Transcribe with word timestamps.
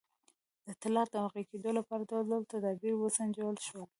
د 0.65 0.67
طلاق 0.81 1.07
د 1.11 1.15
واقع 1.23 1.43
کېدو 1.51 1.69
لپاره 1.77 2.07
ډول 2.09 2.25
ډول 2.31 2.43
تدابیر 2.53 2.93
وسنجول 2.97 3.55
شول. 3.67 3.83